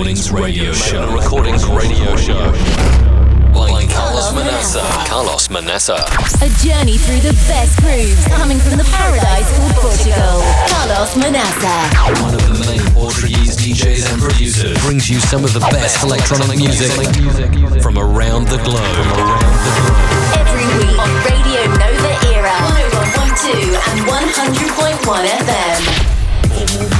[0.00, 1.00] Recordings Radio Show.
[1.04, 2.52] Magna Recordings Radio Show.
[3.52, 4.80] By Carlos Manassa.
[5.06, 6.00] Carlos Manassa.
[6.40, 10.40] A journey through the best grooves coming from the paradise called Portugal.
[10.72, 11.92] Carlos Manassa.
[12.24, 16.56] One of the main Portuguese DJs and producers brings you some of the best electronic
[16.56, 16.90] music
[17.82, 18.80] from around the globe.
[20.32, 22.56] Every week on Radio Nova Era.
[23.36, 26.99] 101.2 and 100.1 FM.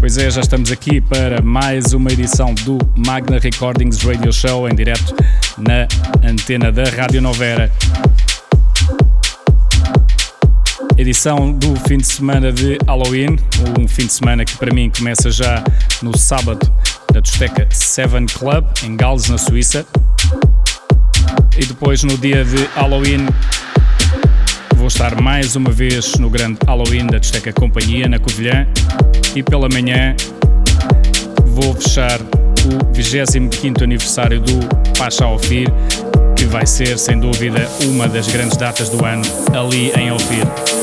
[0.00, 4.74] Pois é, já estamos aqui para mais uma edição do Magna Recordings Radio Show em
[4.74, 5.14] direto
[5.58, 5.86] na
[6.26, 7.70] antena da Rádio Novera.
[10.96, 13.36] Edição do fim de semana de Halloween,
[13.78, 15.62] um fim de semana que para mim começa já
[16.00, 16.72] no sábado
[17.12, 19.84] da discoteca Seven Club em Gales, na Suíça.
[21.58, 23.26] E depois no dia de Halloween
[24.90, 28.66] estar mais uma vez no grande Halloween da discoteca Companhia na Covilhã
[29.36, 30.16] e pela manhã
[31.46, 34.58] vou fechar o 25 aniversário do
[34.98, 35.68] Pacha Ofir,
[36.36, 39.22] que vai ser sem dúvida uma das grandes datas do ano
[39.54, 40.79] ali em Ofir.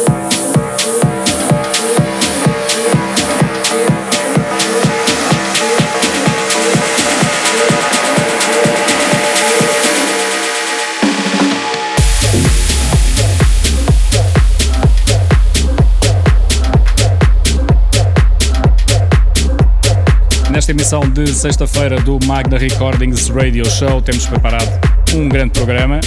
[20.67, 24.67] Nesta emissão de sexta-feira do Magna Recordings Radio Show temos preparado
[25.15, 26.01] um grande programa.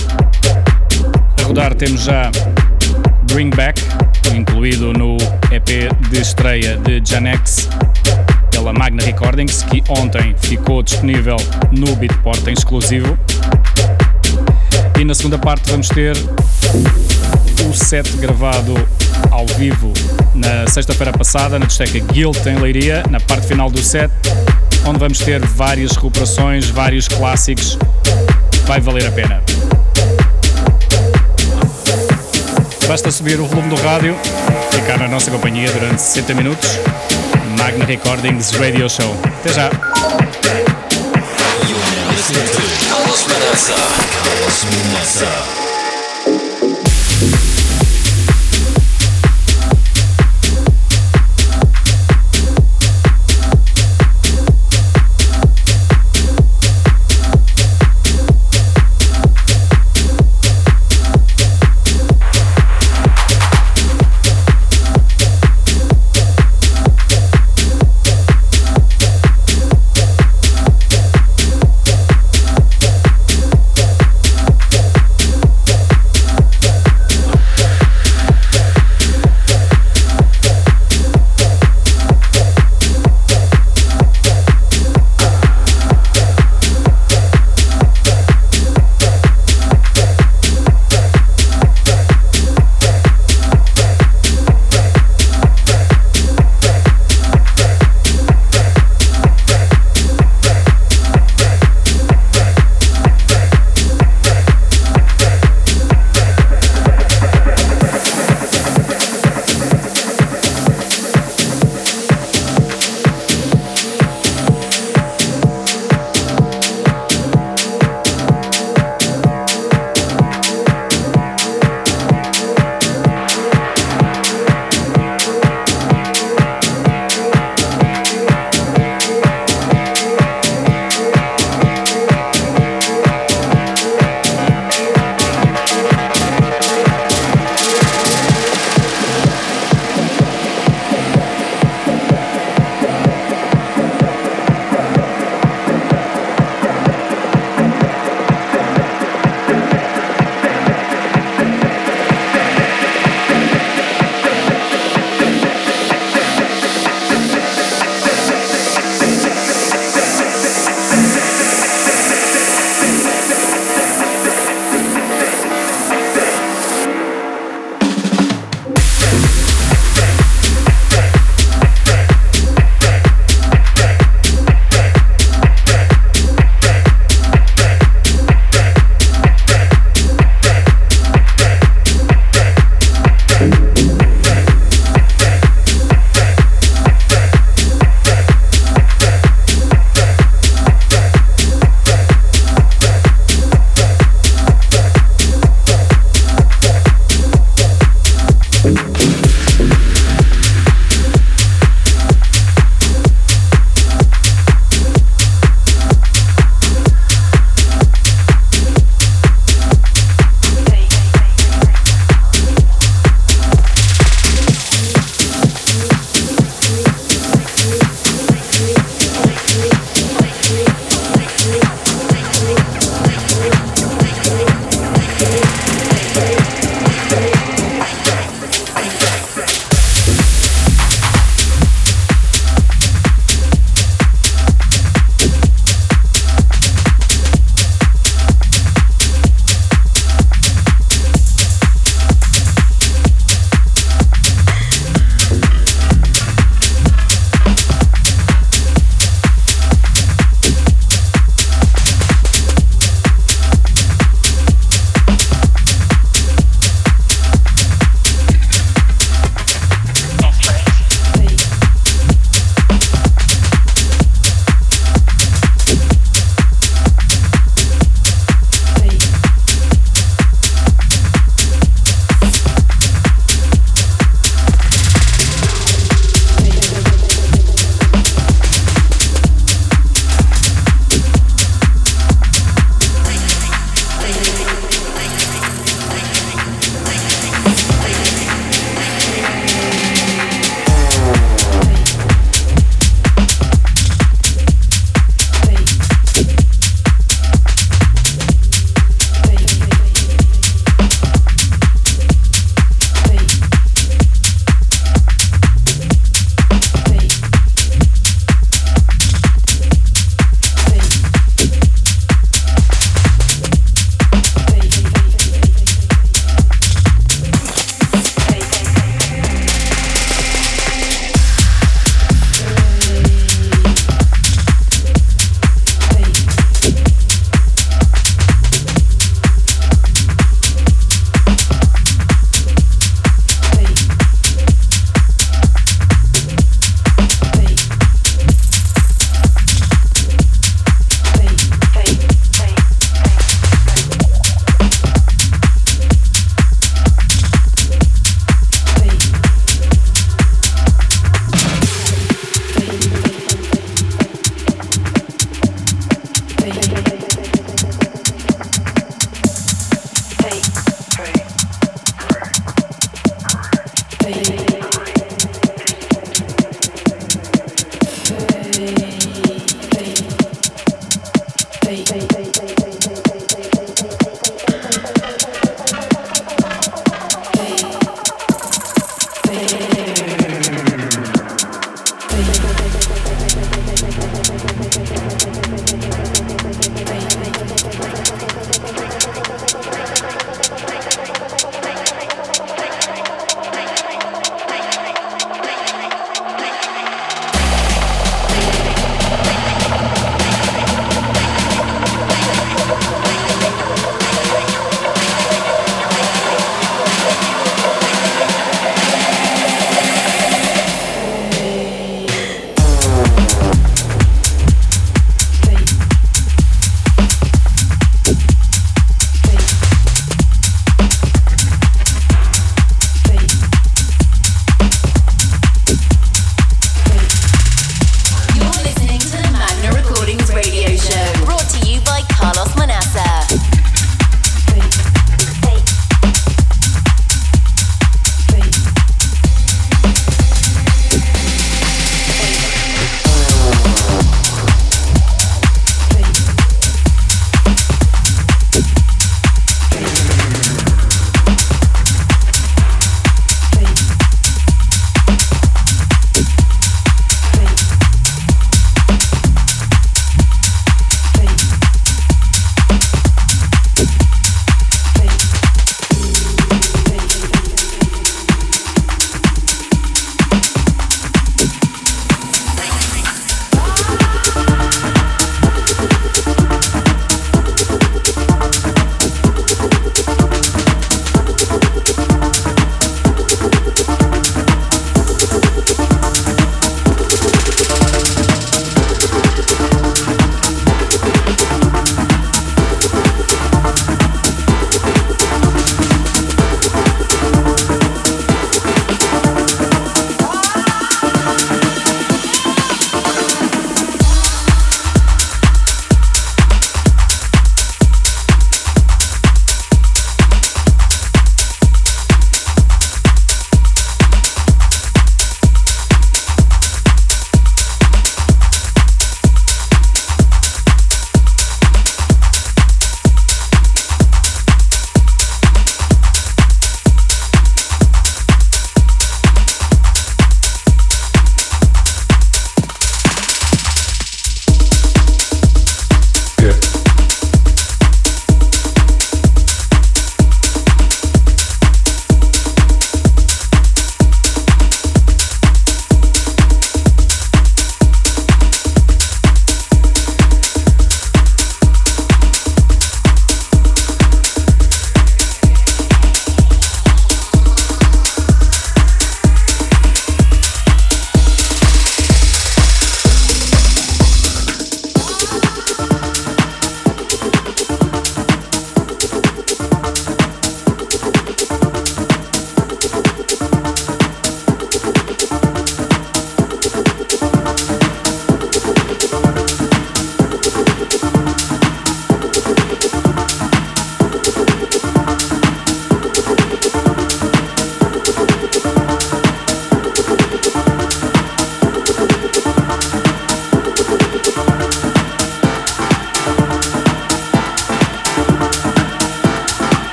[1.39, 2.31] A rodar temos já
[3.33, 3.81] Bring Back,
[4.35, 5.17] incluído no
[5.51, 7.71] EP de estreia de Janex
[8.51, 11.39] pela Magna Recordings, que ontem ficou disponível
[11.73, 13.19] no Beatport em exclusivo.
[15.01, 16.15] E na segunda parte vamos ter
[17.67, 18.75] o set gravado
[19.31, 19.91] ao vivo
[20.41, 24.11] na sexta-feira passada na discoteca Guild em Leiria, na parte final do set,
[24.87, 27.79] onde vamos ter várias recuperações, vários clássicos.
[28.65, 29.43] Vai valer a pena.
[32.89, 34.17] Basta subir o volume do rádio,
[34.71, 36.79] ficar na nossa companhia durante 60 minutos.
[37.59, 39.15] Magna Recordings Radio Show.
[39.25, 39.71] Até já!
[42.89, 43.69] Carlos.
[44.23, 45.70] Carlos.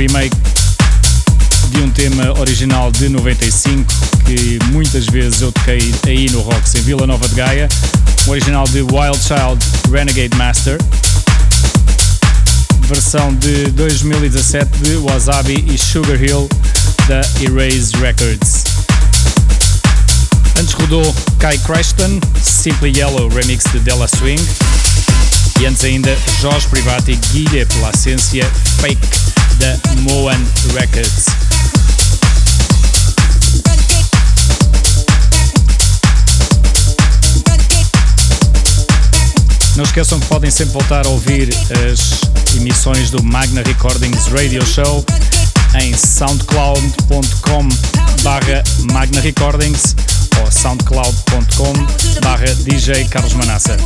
[0.00, 0.34] Remake
[1.72, 3.84] de um tema original de 95
[4.24, 7.68] que muitas vezes eu toquei aí no Rocks em Vila Nova de Gaia.
[8.26, 10.78] O original de Wild Child Renegade Master.
[12.86, 16.48] Versão de 2017 de Wasabi e Sugar Hill
[17.06, 18.64] da Erase Records.
[20.58, 24.40] Antes rodou Kai Creston, Simply Yellow remix de Della Swing.
[25.60, 28.50] E antes ainda Jorge Privati Guilha pela essência
[28.80, 29.06] Fake
[29.58, 30.40] da Moan
[30.72, 31.26] Records.
[39.76, 41.50] Não esqueçam que podem sempre voltar a ouvir
[41.90, 45.04] as emissões do Magna Recordings Radio Show
[45.82, 47.68] em soundcloud.com
[48.22, 49.94] barra Magna Recordings
[50.40, 51.72] ou soundcloud.com
[52.22, 53.76] barra DJ Carlos Manassa.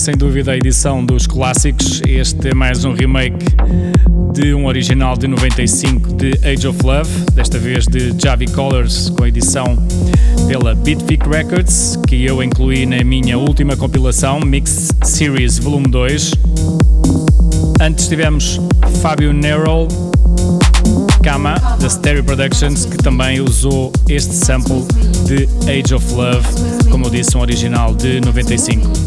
[0.00, 2.00] Sem dúvida a edição dos clássicos.
[2.06, 3.44] Este é mais um remake
[4.32, 9.24] de um original de 95 de Age of Love, desta vez de Javi Colors, com
[9.24, 9.76] a edição
[10.48, 16.32] pela Bitvic Records, que eu incluí na minha última compilação, Mix Series Volume 2.
[17.78, 18.58] Antes tivemos
[19.02, 19.86] Fabio Nerol
[21.22, 24.82] Kama, da Stereo Productions, que também usou este sample
[25.26, 26.48] de Age of Love,
[26.90, 28.99] como eu disse, um original de 95.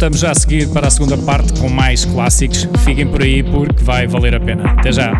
[0.00, 2.66] Voltamos já a seguir para a segunda parte com mais clássicos.
[2.86, 4.72] Fiquem por aí porque vai valer a pena.
[4.78, 5.12] Até já!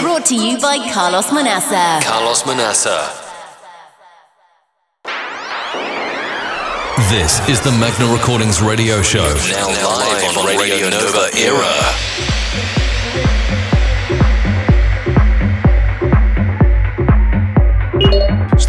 [0.00, 2.00] Brought to you by Carlos Manassa.
[2.02, 3.10] Carlos Manassa.
[7.10, 9.20] This is the Magna Recordings radio show.
[9.20, 12.79] Now, now live on Radio Nova Era.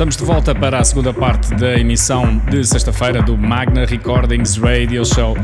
[0.01, 5.05] Estamos de volta para a segunda parte da emissão de sexta-feira do Magna Recordings Radio
[5.05, 5.37] Show.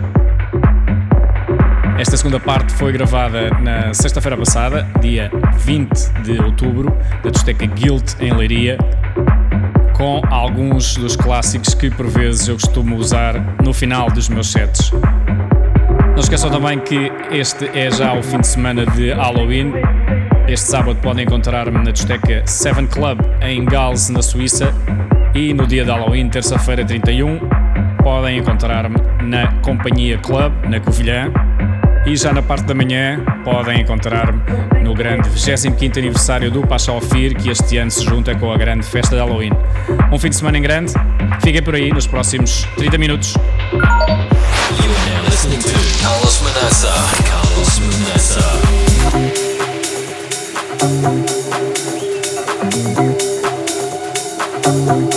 [1.99, 6.91] Esta segunda parte foi gravada na sexta-feira passada, dia 20 de outubro,
[7.23, 8.79] da discoteca Guild em Leiria,
[9.95, 14.91] com alguns dos clássicos que por vezes eu costumo usar no final dos meus sets.
[14.91, 19.71] Não esqueçam também que este é já o fim de semana de Halloween.
[20.47, 24.73] Este sábado podem encontrar-me na discoteca Seven Club em Gales, na Suíça.
[25.35, 27.37] E no dia de Halloween, terça-feira 31,
[28.01, 31.29] podem encontrar-me na Companhia Club, na Covilhã.
[32.05, 34.41] E já na parte da manhã podem encontrar-me
[34.81, 38.85] no grande 25 aniversário do Pacha Ofir, que este ano se junta com a grande
[38.85, 39.51] festa de Halloween.
[40.13, 40.93] Um fim de semana em grande,
[41.41, 43.33] fiquem por aí nos próximos 30 minutos.
[43.73, 46.93] You're now listening to Carlos Manassa.
[47.29, 48.76] Carlos Manassa.
[50.79, 51.17] thank
[55.13, 55.16] you.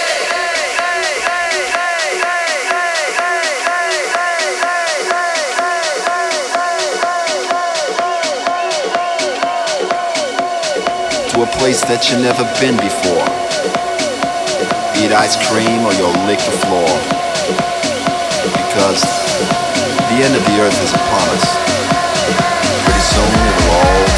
[11.61, 13.21] Place that you've never been before.
[14.97, 16.89] Eat ice cream or you'll lick the floor.
[18.49, 19.05] Because
[20.09, 21.45] the end of the earth is upon us.
[22.81, 24.10] Pretty soon it'll all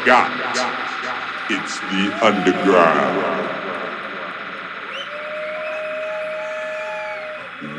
[0.00, 0.30] forgot.
[1.50, 3.16] It's the underground.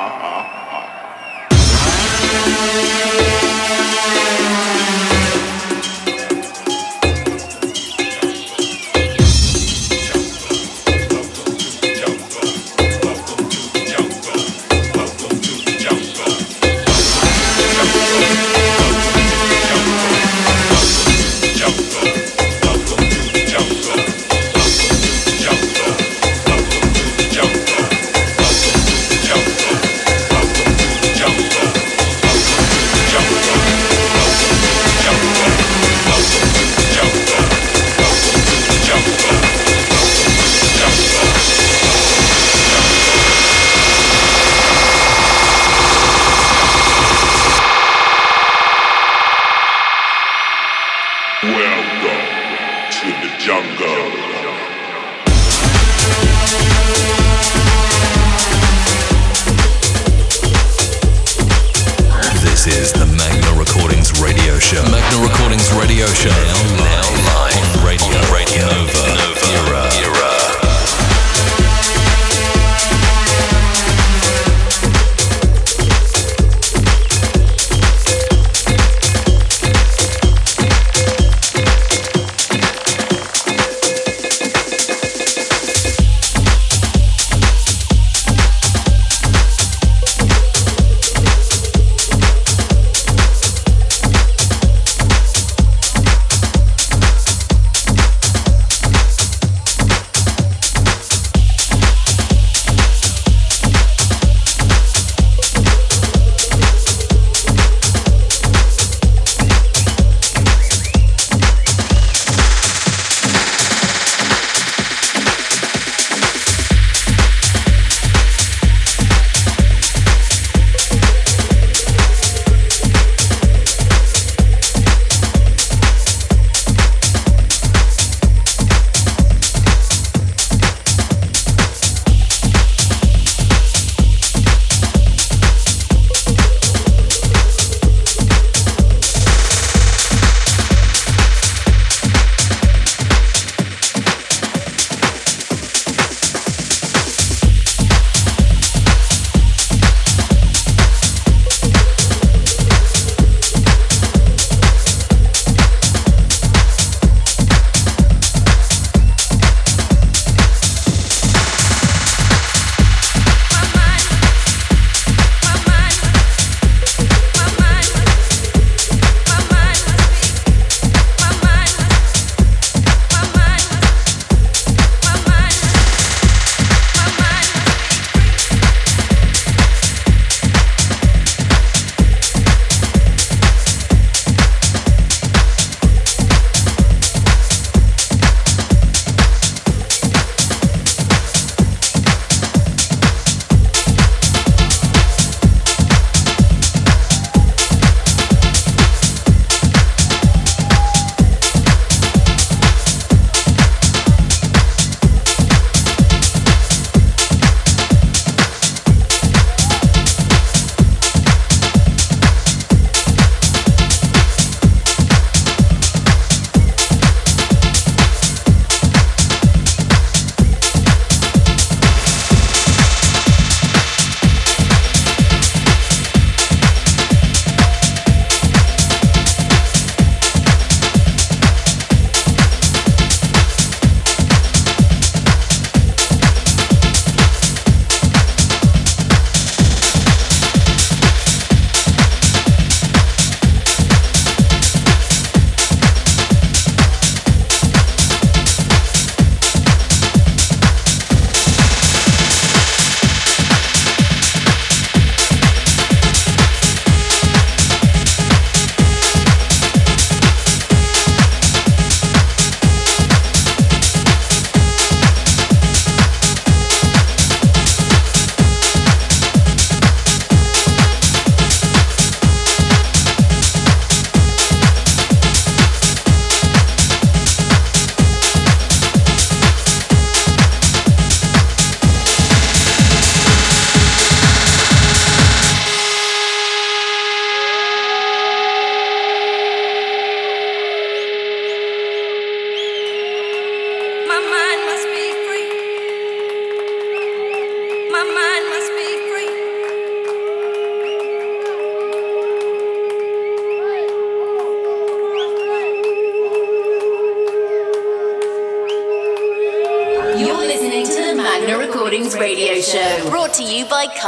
[63.77, 64.83] Recordings Radio Show.
[64.91, 66.29] Magna Recordings Radio Show.
[66.29, 69.09] Now, now live on radio, on radio Nova.
[69.09, 69.26] Nova.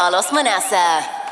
[0.09, 1.28] Carlos Manassa.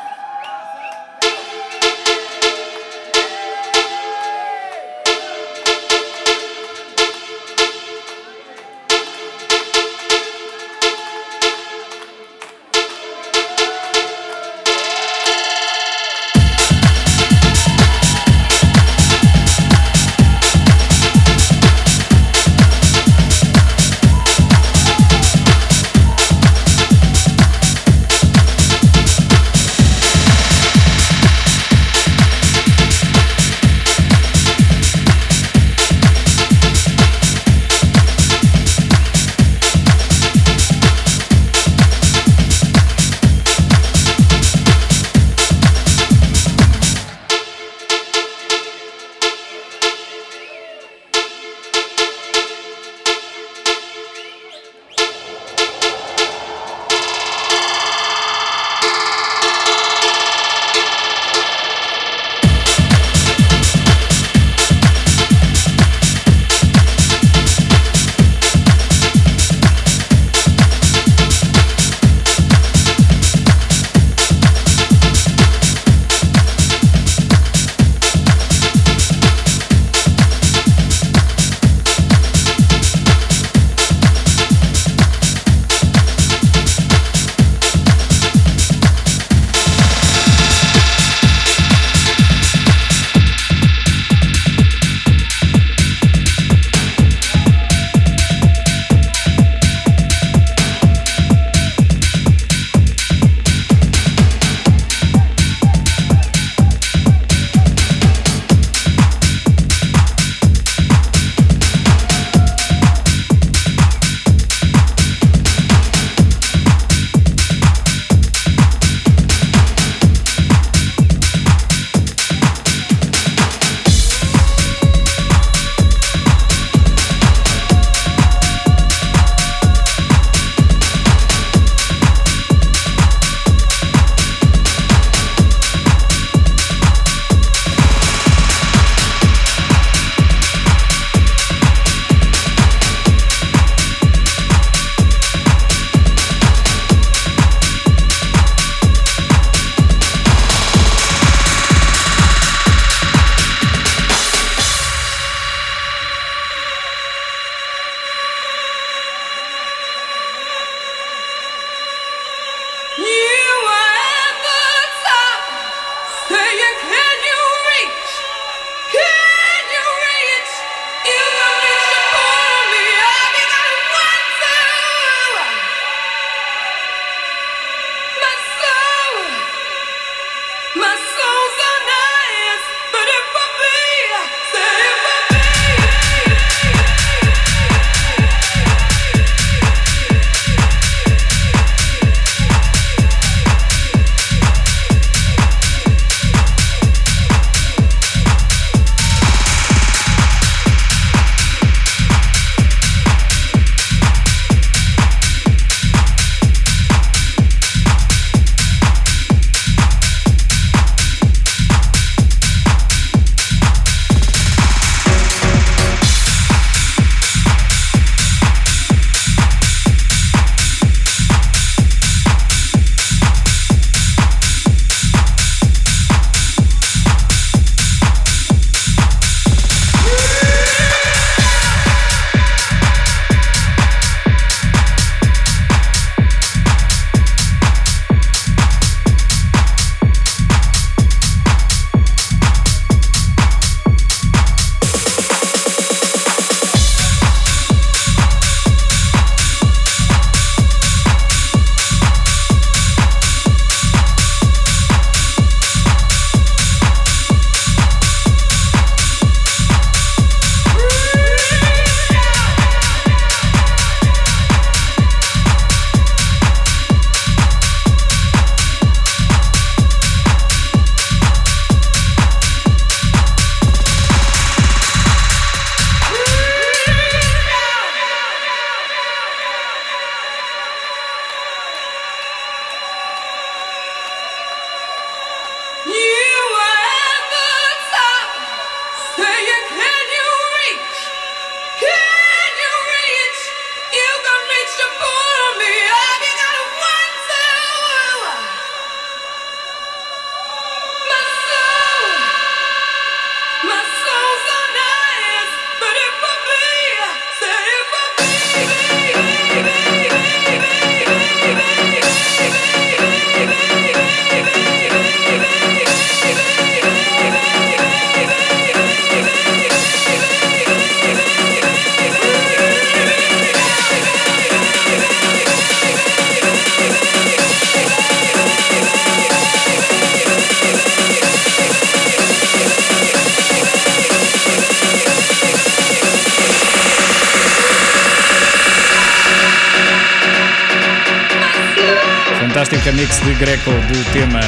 [342.96, 344.40] Remix de Greco do tema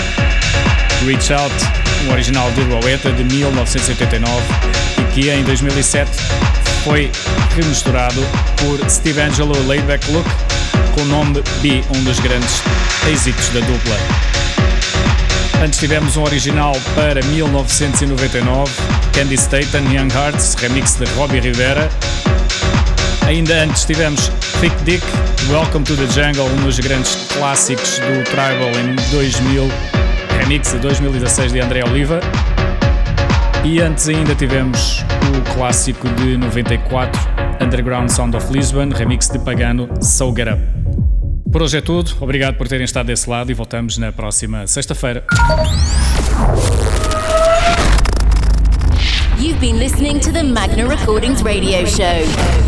[1.05, 1.55] Reach Out,
[2.07, 4.43] um original de Rowetta de 1989
[5.01, 6.11] e que em 2007
[6.83, 7.13] foi
[7.55, 8.23] remisturado
[8.57, 10.27] por Steve Angelo Laidback Look
[10.95, 12.63] com o nome B, um dos grandes
[13.07, 13.97] êxitos da dupla.
[15.63, 18.73] Antes tivemos um original para 1999,
[19.13, 21.91] Candy Staten Young Hearts, remix de Robbie Rivera.
[23.29, 25.05] Ainda antes tivemos Thick Dick,
[25.51, 29.69] Welcome to the Jungle, um dos grandes clássicos do Tribal em 2000,
[30.41, 32.21] remix de 2016 de André Oliva.
[33.67, 37.21] E antes ainda tivemos o clássico de 94,
[37.61, 40.63] Underground Sound of Lisbon, remix de Pagano, So Get Up.
[41.53, 45.23] Por hoje é tudo, obrigado por terem estado desse lado e voltamos na próxima sexta-feira.
[49.39, 52.68] You've been listening to the Magna Recordings radio show.